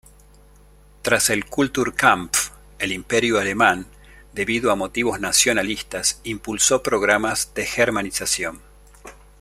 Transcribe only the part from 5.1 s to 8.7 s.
nacionalistas impulsó programas de germanización.